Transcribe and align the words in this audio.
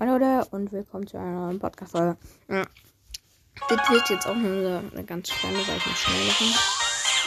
Hallo 0.00 0.12
Leute 0.12 0.46
und 0.52 0.70
willkommen 0.70 1.08
zu 1.08 1.18
einer 1.18 1.46
neuen 1.46 1.58
Podcast-Folge. 1.58 2.16
Ja. 2.48 2.64
Das 3.68 3.90
wird 3.90 4.08
jetzt 4.10 4.28
auch 4.28 4.36
nur 4.36 4.52
eine, 4.52 4.92
eine 4.92 5.02
ganz 5.02 5.28
kleine, 5.28 5.58
weil 5.66 5.76
ich 5.76 5.86
muss 5.86 5.98
schnell 5.98 6.24
machen. 6.24 6.54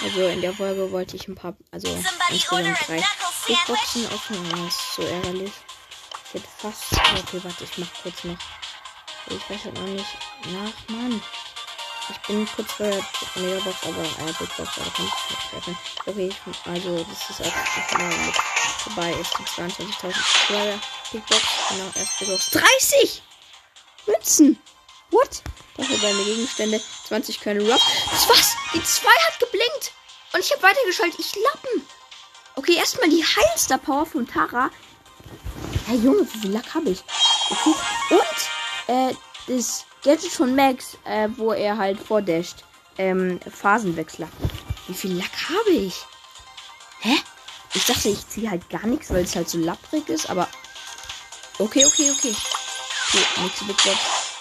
Also 0.06 0.28
in 0.28 0.40
der 0.40 0.54
Folge 0.54 0.90
wollte 0.90 1.18
ich 1.18 1.28
ein 1.28 1.36
paar, 1.36 1.54
also 1.72 1.90
insgesamt 1.90 2.78
drei 2.88 3.04
Bigboxen 3.46 4.06
öffnen. 4.06 4.50
Das 4.52 4.74
ist 4.74 4.96
so 4.96 5.02
ärgerlich. 5.02 5.52
Ich 6.28 6.34
hätte 6.36 6.48
fast. 6.60 6.94
Okay, 6.94 7.42
warte, 7.44 7.66
ich 7.66 7.78
mach 7.78 7.94
kurz 8.04 8.24
noch. 8.24 8.38
Ich 9.28 9.50
weiß 9.50 9.66
halt 9.66 9.76
noch 9.76 9.88
nicht. 9.88 10.18
Nach, 10.54 10.96
Mann. 10.96 11.22
Ich 12.12 12.20
bin 12.28 12.48
kurz 12.56 12.74
vor 12.74 12.88
der 12.88 13.42
Megabox, 13.42 13.78
aber 13.84 14.04
äh, 14.04 14.34
Big 14.38 14.58
Box, 14.58 14.78
aber 14.78 14.92
kann 14.92 15.06
ich 15.06 15.30
nicht 15.30 15.50
treffen. 15.50 15.78
Okay, 16.06 16.30
also 16.66 17.06
das 17.10 17.30
ist 17.30 17.42
auch 17.42 17.98
mal 17.98 18.08
mit 18.08 18.36
vorbei 18.82 19.12
ist. 19.14 19.32
Die 19.40 19.44
22.000 19.44 20.48
Dollar 20.50 20.80
Big. 21.12 21.24
Genau, 21.28 21.92
erst 21.96 22.20
Box. 22.20 22.50
30 22.52 23.24
Münzen! 24.08 24.60
What? 25.12 25.42
Dafür 25.78 25.98
meine 25.98 26.24
Gegenstände. 26.24 26.82
20 27.08 27.40
können 27.40 27.70
Rock. 27.70 27.82
Was? 28.28 28.56
Die 28.74 28.84
2 28.84 29.08
hat 29.28 29.40
geblinkt! 29.40 29.94
Und 30.34 30.40
ich 30.40 30.52
habe 30.52 30.64
weitergeschaltet. 30.64 31.20
Ich 31.20 31.36
lappen! 31.36 31.88
Okay, 32.56 32.76
erstmal 32.76 33.10
die 33.10 33.24
Heilstar 33.24 33.78
Power 33.78 34.06
von 34.06 34.28
Tara. 34.28 34.70
Hey 35.88 35.98
Junge, 35.98 36.28
wie 36.34 36.40
viel 36.40 36.52
Lack 36.52 36.74
habe 36.74 36.90
ich? 36.90 37.04
Okay. 37.50 37.76
Und 38.10 38.88
äh, 38.88 39.16
das 39.52 39.86
Gadget 40.04 40.32
von 40.32 40.56
Max, 40.56 40.98
äh, 41.06 41.28
wo 41.36 41.52
er 41.52 41.78
halt 41.78 42.00
vordasht. 42.00 42.64
Ähm, 42.98 43.40
Phasenwechsler. 43.50 44.30
Wie 44.88 44.94
viel 44.94 45.18
Lack 45.18 45.32
habe 45.50 45.72
ich? 45.72 45.96
Hä? 47.02 47.16
Ich 47.74 47.86
dachte, 47.86 48.10
ich 48.10 48.28
ziehe 48.28 48.50
halt 48.50 48.70
gar 48.70 48.86
nichts, 48.86 49.10
weil 49.12 49.24
es 49.24 49.36
halt 49.36 49.50
so 49.50 49.58
lapprig 49.58 50.08
ist, 50.10 50.30
aber. 50.30 50.48
Okay, 51.58 51.86
okay, 51.86 52.12
okay. 52.12 52.36
Okay, 53.14 53.66
nächste. 53.66 53.90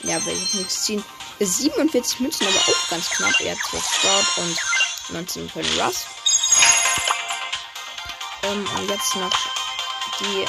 Ja, 0.01 0.25
will 0.25 0.35
ich 0.35 0.55
nichts 0.55 0.85
ziehen. 0.85 1.05
47 1.39 2.21
Münzen, 2.21 2.47
aber 2.47 2.59
auch 2.59 2.91
ganz 2.91 3.09
knapp. 3.11 3.39
Er 3.41 3.53
hat 3.53 3.59
12 3.71 3.85
Scout 3.85 4.43
und 4.43 4.59
19 5.15 5.49
von 5.49 5.63
Russ. 5.81 6.07
Ähm, 8.43 8.67
und 8.77 8.91
jetzt 8.91 9.17
noch 9.17 9.31
die 10.21 10.47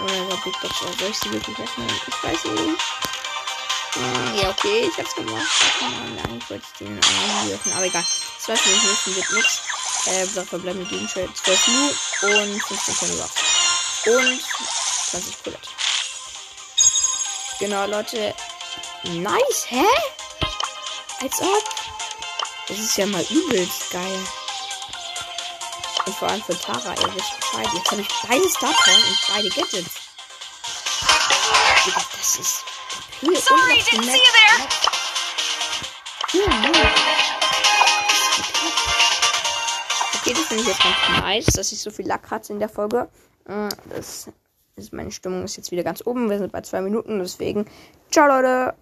500er 0.00 0.44
Big 0.44 0.60
Box. 0.60 0.82
Oder 0.82 0.92
soll 0.98 1.10
ich 1.10 1.18
sie 1.18 1.32
wirklich 1.32 1.58
öffnen? 1.58 1.88
Ich 2.06 2.24
weiß 2.24 2.44
nicht. 2.44 3.13
Ja, 3.96 4.50
okay, 4.50 4.90
ich 4.90 4.98
hab's 4.98 5.14
gemacht. 5.14 5.46
Eigentlich 6.24 6.50
wollte 6.50 6.64
ich 6.72 6.78
den 6.78 6.98
öffnen, 6.98 7.74
aber 7.74 7.86
egal. 7.86 8.04
2 8.40 8.56
von 8.56 8.72
den 8.72 8.82
Münzen 8.82 9.16
wird 9.16 9.32
nichts. 9.32 9.60
Äh, 10.06 10.26
so 10.26 10.44
verbleibende 10.44 10.88
Gegenstände 10.88 11.32
12 11.32 11.66
Lu 11.68 12.28
und 12.28 12.62
15 12.64 12.94
von 12.94 13.10
Rock. 13.20 13.30
Und 14.06 14.42
20 15.10 15.42
Colette. 15.44 15.68
Genau, 17.60 17.86
Leute. 17.86 18.34
Nice, 19.04 19.66
hä? 19.68 19.84
Als 21.20 21.40
ob. 21.40 21.64
Das 22.66 22.78
ist 22.78 22.96
ja 22.96 23.06
mal 23.06 23.24
übelst 23.30 23.90
geil. 23.90 24.26
Und 26.06 26.16
vor 26.16 26.28
allem 26.28 26.42
für 26.42 26.58
Tara, 26.58 26.94
ihr 26.94 27.14
wisst 27.14 27.40
Bescheid. 27.40 27.68
Jetzt 27.74 27.90
habe 27.92 28.00
ich 28.02 28.08
beide 28.28 28.48
Star 28.50 28.70
und 28.70 29.18
beide 29.28 29.48
Gadgets. 29.50 29.90
Das 32.18 32.36
ist 32.36 32.73
cool. 33.26 33.36
Sorry, 33.36 33.76
didn't 33.90 34.04
see 34.04 34.18
you 34.18 34.32
there. 34.32 35.74
Okay, 40.20 40.32
das 40.32 40.44
finde 40.46 40.62
ich 40.62 40.68
jetzt 40.68 40.82
ganz 40.82 40.96
nice, 41.20 41.46
dass 41.46 41.72
ich 41.72 41.80
so 41.80 41.90
viel 41.90 42.06
Lack 42.06 42.30
hatte 42.30 42.52
in 42.52 42.58
der 42.58 42.68
Folge. 42.68 43.08
Äh, 43.46 43.68
Das 43.90 44.28
ist, 44.76 44.92
meine 44.92 45.10
Stimmung 45.12 45.44
ist 45.44 45.56
jetzt 45.56 45.70
wieder 45.70 45.82
ganz 45.84 46.02
oben. 46.06 46.30
Wir 46.30 46.38
sind 46.38 46.52
bei 46.52 46.62
zwei 46.62 46.80
Minuten, 46.80 47.18
deswegen. 47.18 47.66
Ciao, 48.10 48.26
Leute. 48.26 48.74